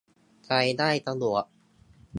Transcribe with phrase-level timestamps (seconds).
[0.45, 1.45] ใช้ได้สะดวก